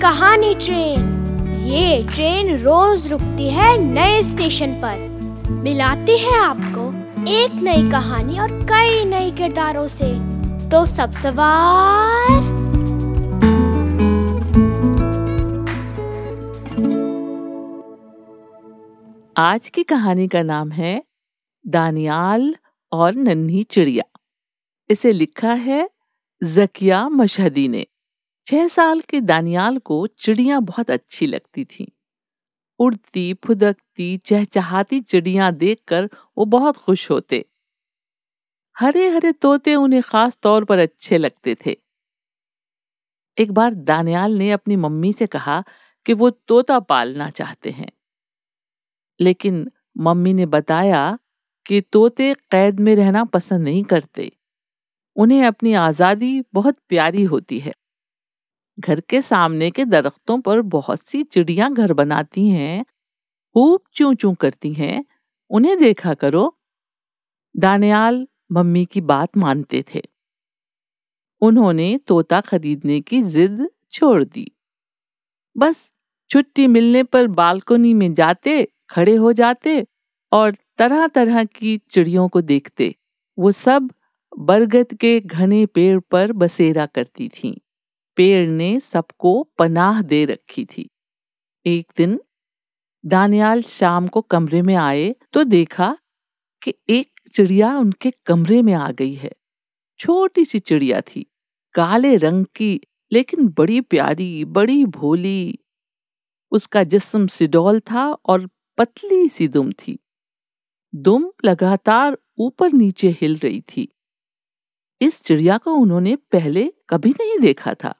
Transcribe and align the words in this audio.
कहानी 0.00 0.54
ट्रेन। 0.54 1.24
ये 1.66 2.06
ट्रेन 2.14 2.58
रोज 2.58 3.08
रुकती 3.08 3.50
है 3.50 3.78
नए 3.78 4.22
स्टेशन 4.22 4.72
पर। 4.72 4.96
मिलाती 5.50 6.18
है 6.18 6.38
आपको 6.38 6.88
एक 7.28 7.50
नई 7.54 7.90
कहानी 7.90 8.38
और 8.38 8.48
कई 8.50 9.04
नए 9.04 9.30
किरदारों 9.30 9.88
से। 9.88 10.18
तो 10.70 10.86
सब 10.86 11.12
सवार। 11.12 12.54
आज 19.36 19.68
की 19.68 19.82
कहानी 19.82 20.28
का 20.28 20.42
नाम 20.42 20.70
है, 20.72 21.04
दानियाल 21.66 22.56
और 22.92 23.14
नन्ही 23.14 23.62
चिड़िया। 23.62 24.20
इसे 24.90 25.12
लिखा 25.12 25.52
है 25.52 25.90
जकिया 26.44 27.08
मशहदी 27.08 27.68
ने। 27.68 27.86
छह 28.46 28.68
साल 28.68 29.00
के 29.00 29.20
दानियाल 29.20 29.78
को 29.78 30.06
चिड़िया 30.06 30.60
बहुत 30.60 30.90
अच्छी 30.90 31.26
लगती 31.26 31.64
थी। 31.64 31.92
उड़ती, 32.80 33.34
फुदकती, 33.34 34.16
चहचहाती 34.16 35.00
चिड़िया 35.00 35.50
देखकर 35.50 36.08
वो 36.38 36.44
बहुत 36.44 36.76
खुश 36.76 37.10
होते। 37.10 37.44
हरे 38.76 39.08
हरे 39.08 39.32
तोते 39.32 39.74
उन्हें 39.74 40.02
खास 40.02 40.38
तौर 40.42 40.64
पर 40.64 40.78
अच्छे 40.78 41.18
लगते 41.18 41.56
थे। 41.66 41.76
एक 43.38 43.52
बार 43.52 43.74
दानियाल 43.74 44.32
ने 44.32 44.50
अपनी 44.50 44.76
मम्मी 44.76 45.12
से 45.12 45.26
कहा 45.26 45.64
कि 46.06 46.12
वो 46.12 46.30
तोता 46.30 46.80
पालना 46.80 47.30
चाहते 47.30 47.70
हैं। 47.70 47.90
लेकिन 49.20 49.70
मम्मी 49.98 50.32
ने 50.34 50.46
बताया 50.46 51.18
कि 51.66 51.80
तोते 51.80 52.34
कैद 52.34 52.80
में 52.80 52.96
रहना 52.96 53.24
पसंद 53.24 53.64
नहीं 53.64 53.84
करते। 53.84 54.32
उन्हें 55.16 55.44
अपनी 55.44 55.72
आज़ादी 55.72 56.44
बहुत 56.54 56.78
प्यारी 56.88 57.24
होती 57.24 57.58
है। 57.58 57.74
घर 58.80 59.00
के 59.00 59.22
सामने 59.22 59.70
के 59.70 59.84
दरख्तों 59.84 60.40
पर 60.40 60.60
बहुत 60.60 61.00
सी 61.00 61.22
चिड़िया 61.22 61.68
घर 61.68 61.92
बनाती 61.92 62.48
हैं, 62.48 62.84
खूब 63.54 63.80
चू 63.94 64.14
चू 64.14 64.34
करती 64.34 64.72
हैं। 64.72 65.04
उन्हें 65.50 65.78
देखा 65.78 66.14
करो, 66.14 66.58
दानियाल 67.56 68.28
मम्मी 68.52 68.84
की 68.84 69.00
बात 69.00 69.36
मानते 69.36 69.84
थे। 69.94 70.02
उन्होंने 71.40 71.98
तोता 71.98 72.40
खरीदने 72.40 73.00
की 73.00 73.22
जिद 73.22 73.70
छोड़ 73.92 74.24
दी। 74.24 74.52
बस 75.56 75.92
छुट्टी 76.30 76.66
मिलने 76.66 77.02
पर 77.02 77.26
बालकोनी 77.26 77.94
में 77.94 78.14
जाते, 78.14 78.68
खड़े 78.90 79.14
हो 79.14 79.32
जाते 79.32 79.86
और 80.32 80.56
तरह 80.78 81.06
तरह 81.06 81.44
की 81.44 81.78
चिड़ियों 81.78 82.28
को 82.28 82.40
देखते। 82.40 82.94
वो 83.38 83.52
सब 83.52 83.90
बरगद 84.38 84.94
के 84.94 85.20
घने 85.20 85.66
पेड़ 85.66 86.00
पर 86.00 86.32
बसेरा 86.32 86.86
करती 86.86 87.28
थीं। 87.28 87.54
पेड़ 88.16 88.48
ने 88.48 88.80
सबको 88.80 89.42
पनाह 89.58 90.02
दे 90.02 90.24
रखी 90.24 90.64
थी। 90.64 90.90
एक 91.66 91.92
दिन 91.96 92.20
दानियाल 93.04 93.62
शाम 93.62 94.08
को 94.08 94.20
कमरे 94.20 94.62
में 94.62 94.74
आए 94.74 95.14
तो 95.32 95.44
देखा 95.44 95.98
कि 96.62 96.74
एक 96.88 97.20
चिड़िया 97.34 97.76
उनके 97.78 98.10
कमरे 98.26 98.62
में 98.62 98.72
आ 98.74 98.90
गई 98.90 99.14
है। 99.14 99.32
छोटी 99.98 100.44
सी 100.44 100.58
चिड़िया 100.58 101.00
थी, 101.00 101.26
काले 101.74 102.16
रंग 102.16 102.46
की, 102.54 102.80
लेकिन 103.12 103.48
बड़ी 103.48 103.80
प्यारी, 103.80 104.44
बड़ी 104.44 104.84
भोली। 104.84 105.58
उसका 106.52 106.84
जिस्म 106.84 107.26
सिडोल 107.26 107.80
था 107.80 108.12
और 108.12 108.48
पतली 108.78 109.28
सी 109.28 109.48
दुम 109.48 109.72
थी। 109.72 109.98
दुम 110.94 111.32
लगातार 111.44 112.18
ऊपर 112.38 112.72
नीचे 112.72 113.08
हिल 113.08 113.36
रही 113.36 113.60
थी। 113.60 113.88
इस 115.00 115.22
चिड़िया 115.22 115.58
को 115.58 115.74
उन्होंने 115.74 116.16
पहले 116.16 116.72
कभी 116.88 117.10
नहीं 117.10 117.38
देखा 117.38 117.74
था। 117.74 117.94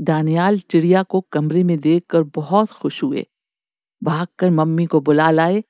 दानियाल 0.00 0.58
चिड़िया 0.58 1.02
को 1.02 1.20
कमरे 1.20 1.62
में 1.62 1.80
देखकर 1.80 2.22
बहुत 2.22 2.70
खुश 2.70 3.02
हुए। 3.02 3.26
भागकर 4.02 4.50
मम्मी 4.50 4.86
को 4.86 5.00
बुला 5.00 5.30
लाए। 5.30 5.64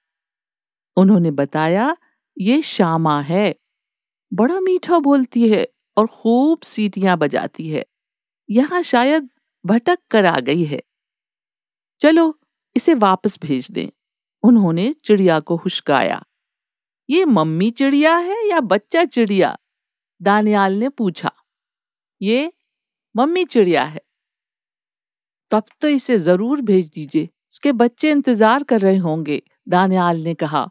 उन्होंने 0.96 1.30
बताया, 1.30 1.96
ये 2.38 2.62
श्यामा 2.62 3.20
है। 3.20 3.56
बड़ा 4.32 4.60
मीठा 4.60 4.98
बोलती 4.98 5.48
है 5.48 5.68
और 5.96 6.06
खूब 6.06 6.60
सीटियाँ 6.60 7.18
बजाती 7.18 7.68
है। 7.68 7.86
यहाँ 8.50 8.82
शायद 8.82 9.30
भटक 9.66 9.98
कर 10.10 10.24
आ 10.24 10.40
गई 10.40 10.64
है। 10.64 10.82
चलो, 12.00 12.40
इसे 12.76 12.94
वापस 12.94 13.38
भेज 13.42 13.70
दें। 13.70 13.88
उन्होंने 14.42 14.92
चिड़िया 14.92 15.40
को 15.40 15.56
हुशकाया 15.56 16.24
ये 17.10 17.24
मम्मी 17.24 17.70
चिड़िया 17.70 18.16
है 18.16 18.48
या 18.48 18.60
बच्चा 18.60 19.04
चिड़िया? 19.04 19.58
दानियाल 20.22 20.72
ने 20.72 20.88
पूछा। 20.88 21.32
ये 22.22 22.52
मम्मी 23.16 23.44
चिड़िया 23.44 23.84
है। 23.84 24.00
तब 25.52 25.64
तो 25.80 25.88
इसे 25.88 26.18
ज़रूर 26.18 26.60
भेज 26.60 26.86
दीजिए। 26.86 27.22
इसके 27.22 27.72
बच्चे 27.72 28.10
इंतज़ार 28.10 28.62
कर 28.62 28.80
रहे 28.80 28.96
होंगे, 28.96 29.42
दानियाल 29.68 30.22
ने 30.24 30.34
कहा। 30.34 30.68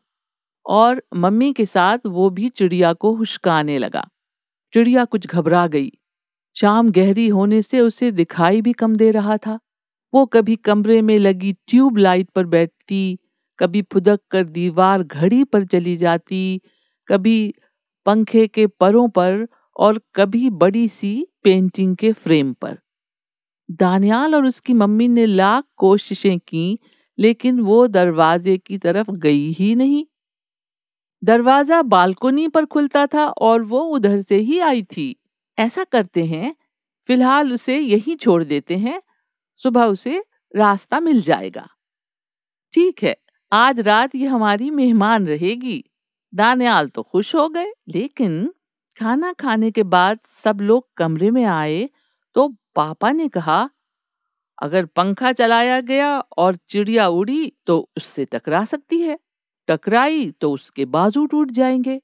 और 0.66 1.02
मम्मी 1.16 1.52
के 1.54 1.66
साथ 1.66 2.06
वो 2.08 2.30
भी 2.30 2.50
चिड़िया 2.50 2.94
को 2.94 3.14
हुशकाने 3.16 3.78
लगा। 3.78 4.08
चिड़िया 4.74 5.06
कुछ 5.06 5.28
घबरा 5.28 5.66
गई। 5.68 5.92
शाम 6.56 6.92
गहरी 6.92 7.28
होने 7.28 7.62
से 7.62 7.80
उसे 7.80 8.12
दिखाई 8.12 8.62
भी 8.62 8.74
कम 8.74 8.96
दे 8.96 9.12
रहा 9.12 9.38
था। 9.38 9.60
वो 10.14 10.26
कभी 10.26 10.56
कमरे 10.56 11.02
में 11.02 11.18
लगी 11.20 11.54
ट्यूब 11.68 11.98
लाइट 11.98 12.30
पर 12.30 12.46
बैठती, 12.46 13.20
कभी 13.60 13.82
फुदक 13.92 14.20
कर 14.32 14.44
दीवार 14.44 15.04
घड़ी 15.04 15.44
पर 15.44 15.66
चली 15.66 15.96
जाती, 15.96 16.62
कभी 17.08 17.54
पंखे 18.06 18.48
के 18.48 18.68
परों 18.68 19.08
पर 19.10 19.48
और 19.76 20.02
कभी 20.16 20.50
बड़ी 20.50 20.88
सी 20.88 21.28
पेंटिंग 21.44 21.96
के 21.96 22.12
फ्रेम 22.14 22.54
पर। 22.54 22.78
दानियाल 23.72 24.36
और 24.36 24.46
उसकी 24.46 24.74
मम्मी 24.74 25.08
ने 25.08 25.26
लाख 25.26 25.64
कोशिशें 25.78 26.40
की, 26.40 26.80
लेकिन 27.20 27.60
वो 27.60 27.88
दरवाजे 27.88 28.58
की 28.58 28.78
तरफ़ 28.78 29.12
गई 29.12 29.52
ही 29.52 29.76
नहीं। 29.76 30.06
दरवाज़ा 31.24 31.82
बालकोनी 31.82 32.48
पर 32.48 32.66
खुलता 32.66 33.06
था 33.08 33.26
और 33.28 33.62
वो 33.62 33.82
उधर 33.86 34.22
से 34.22 34.38
ही 34.38 34.60
आई 34.60 34.84
थी। 34.84 35.16
ऐसा 35.58 35.84
करते 35.84 36.26
हैं, 36.26 36.56
फ़िलहाल 37.06 37.54
उसे 37.54 37.80
यहीं 37.80 38.16
छोड़ 38.16 38.44
देते 38.44 38.78
हैं, 38.78 39.02
सुबह 39.62 39.86
उसे 39.86 40.24
रास्ता 40.54 41.00
मिल 41.00 41.22
जाएगा। 41.22 41.68
ठीक 42.74 43.04
है, 43.04 43.16
आज 43.52 43.80
रात 43.80 44.16
ये 44.16 44.28
हमारी 44.28 44.70
मेहमान 44.72 45.28
रहेगी। 45.28 45.84
दानियाल 46.34 46.90
तो 46.90 47.04
खुश 47.04 47.36
हो 47.36 47.48
गए, 47.50 47.72
लेकिन 47.90 48.54
खाना 49.00 49.34
खाने 49.34 49.72
के 49.72 49.84
बाद 49.84 50.20
सब 50.44 50.62
लोग 50.62 50.88
कमरे 50.98 51.32
में 51.32 51.44
आए 51.46 51.90
तो 52.36 52.48
पापा 52.76 53.12
ने 53.12 53.28
कहा, 53.30 53.70
अगर 54.62 54.86
पंखा 54.86 55.32
चलाया 55.32 55.80
गया 55.82 56.20
और 56.38 56.56
चिड़िया 56.56 57.08
उड़ी 57.08 57.52
तो 57.68 57.90
उससे 57.98 58.26
टकरा 58.26 58.64
सकती 58.66 59.00
है। 59.02 59.18
टकराई 59.68 60.32
तो 60.32 60.52
उसके 60.52 60.86
बाजू 60.86 61.26
टूट 61.26 61.52
जाएँगे। 61.52 62.00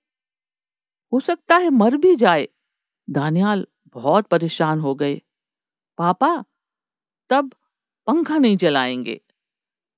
हो 1.14 1.20
सकता 1.20 1.58
है 1.58 1.70
मर 1.70 1.98
भी 1.98 2.16
जाए। 2.16 2.48
दानियाल 3.10 3.68
बहुत 3.88 4.28
परेशान 4.28 4.80
हो 4.80 4.96
गए। 4.96 5.22
पापा, 5.98 6.44
तब 7.30 7.54
पंखा 8.08 8.38
नहीं 8.38 8.58
चलाएँगे। 8.58 9.20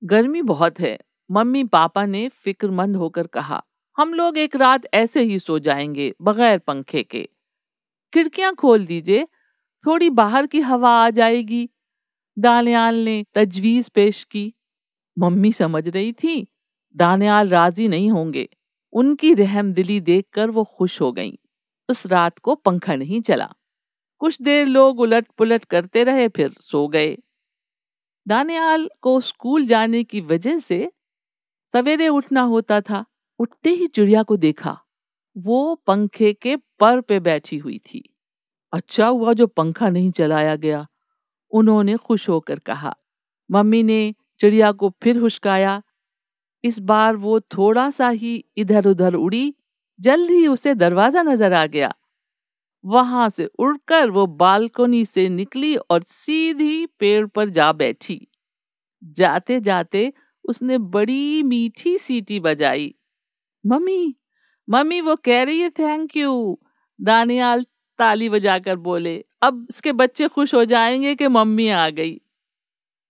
गर्मी 0.02 0.42
बहुत 0.42 0.80
है। 0.80 0.98
मम्मी 1.30 1.64
पापा 1.64 2.06
ने 2.06 2.28
फिक्रमंद 2.28 2.96
होकर 2.96 3.26
कहा, 3.26 3.62
हम 3.98 4.14
लोग 4.14 4.38
एक 4.38 4.56
रात 4.56 4.86
ऐसे 4.94 5.22
ही 5.22 5.38
सो 5.38 5.58
जाएँगे 5.58 6.12
बगैर 6.22 6.58
पंखे 6.58 7.02
के। 7.02 7.28
खिड़कियाँ 8.12 8.54
खोल 8.54 8.86
दीजिए 8.86 9.26
थोड़ी 9.86 10.10
बाहर 10.10 10.46
की 10.46 10.60
हवा 10.60 10.90
आ 10.90 11.10
जाएगी। 11.10 11.70
दानियाल 12.38 12.94
ने 12.94 13.24
तजवीज 13.34 13.88
पेश 13.88 14.24
की। 14.24 14.54
मम्मी 15.18 15.52
समझ 15.52 15.88
रही 15.88 16.12
थी, 16.12 16.46
दानियाल 16.96 17.48
राज़ी 17.48 17.88
नहीं 17.88 18.10
होंगे। 18.10 18.48
उनकी 18.92 19.34
रहम 19.34 19.72
दिली 19.72 20.00
देखकर 20.00 20.50
वो 20.50 20.64
खुश 20.64 21.00
हो 21.00 21.12
गईं। 21.12 21.32
उस 21.88 22.06
रात 22.06 22.38
को 22.38 22.54
पंखा 22.54 22.96
नहीं 22.96 23.20
चला। 23.20 23.54
कुछ 24.18 24.42
देर 24.42 24.66
लोग 24.66 25.00
उलट 25.00 25.28
पुलट 25.38 25.64
करते 25.64 26.04
रहे, 26.04 26.28
फिर 26.28 26.56
सो 26.60 26.88
गए। 26.88 27.18
दानियाल 28.28 28.90
को 29.00 29.20
स्कूल 29.20 29.66
जाने 29.66 30.04
की 30.04 30.20
वजह 30.20 30.58
से 30.58 30.92
सवेरे 31.72 32.08
उठना 32.08 32.40
होता 32.40 32.80
था। 32.80 33.04
उठते 33.38 33.70
ही 33.70 33.86
चिड़िया 33.86 34.22
को 34.22 34.36
देखा। 34.36 34.80
वो 35.38 35.74
पंखे 35.74 36.32
के 36.32 36.56
पर 36.56 37.00
पे 37.00 37.20
बैठी 37.20 37.58
हुई 37.58 37.78
थी। 37.78 38.09
अच्छा 38.72 39.06
हुआ 39.06 39.32
जो 39.32 39.46
पंखा 39.46 39.88
नहीं 39.88 40.10
चलाया 40.12 40.56
गया। 40.56 40.86
उन्होंने 41.52 41.96
खुश 41.98 42.28
होकर 42.28 42.58
कहा, 42.58 42.94
मम्मी 43.50 43.82
ने 43.82 44.14
चिड़िया 44.40 44.72
को 44.72 44.92
फिर 45.02 45.18
हुशकाया 45.18 45.80
इस 46.64 46.78
बार 46.80 47.16
वो 47.16 47.38
थोड़ा 47.40 47.90
सा 47.90 48.08
ही 48.10 48.44
इधर 48.56 48.86
उधर 48.86 49.14
उड़ी, 49.14 49.54
जल्द 49.98 50.30
ही 50.30 50.46
उसे 50.46 50.74
दरवाज़ा 50.74 51.22
नज़र 51.22 51.52
आ 51.52 51.66
गया। 51.66 51.92
वहाँ 52.84 53.28
से 53.28 53.44
उड़कर 53.58 54.10
वो 54.10 54.26
बालकोनी 54.26 55.04
से 55.04 55.28
निकली 55.28 55.74
और 55.76 56.02
सीधी 56.02 56.86
पेड़ 57.00 57.26
पर 57.26 57.48
जा 57.50 57.72
बैठी। 57.72 58.26
जाते 59.16 59.60
जाते 59.60 60.12
उसने 60.44 60.78
बड़ी 60.78 61.42
मीठी 61.42 61.96
सीटी 61.98 62.40
बजाई, 62.40 62.94
मम्मी 63.64 64.14
मम्मी 64.68 65.00
वो 65.00 65.16
कह 65.16 65.42
रही 65.42 65.60
है 65.60 65.70
थैंक 65.70 66.16
यू 66.16 66.58
दानियाल 66.98 67.64
ताली 68.00 68.28
बजाकर 68.28 68.76
बोले, 68.76 69.24
अब 69.42 69.66
इसके 69.70 69.92
बच्चे 69.92 70.28
खुश 70.28 70.54
हो 70.54 70.64
जाएँगे 70.64 71.14
कि 71.14 71.28
मम्मी 71.28 71.68
आ 71.68 71.90
गई. 71.90 72.20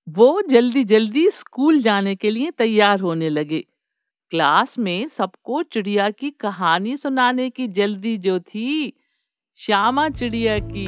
वो 0.09 0.43
जल्दी 0.49 0.85
जल्दी 0.85 1.31
स्कूल 1.31 1.79
जाने 1.79 2.15
के 2.15 2.31
लिए 2.31 2.51
तैयार 2.51 3.01
होने 3.01 3.29
लगे। 3.29 3.65
क्लास 4.31 4.79
में 4.79 5.09
सबको 5.09 5.63
चिड़िया 5.63 6.11
की 6.11 6.31
कहानी 6.31 6.97
सुनाने 6.97 7.51
की 7.51 7.69
जल्दी 7.69 8.17
जो 8.17 8.41
थी, 8.41 8.93
श्यामा 9.57 10.09
चिड़िया 10.09 10.59
की। 10.59 10.87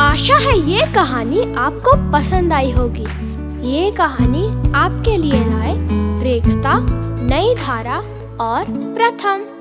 आशा 0.00 0.36
है 0.36 0.58
ये 0.70 0.94
कहानी 0.94 1.54
आपको 1.54 2.12
पसंद 2.12 2.52
आई 2.52 2.70
होगी। 2.70 3.06
ये 3.68 3.90
कहानी 3.90 4.72
आपके 4.72 5.16
लिए 5.16 5.44
नई 5.44 5.57
धारा 7.68 7.96
और 8.40 8.64
प्रथम। 8.96 9.57